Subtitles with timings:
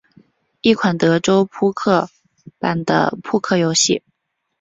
[0.61, 2.09] 一款德州扑克
[2.57, 4.01] 版的扑克游戏。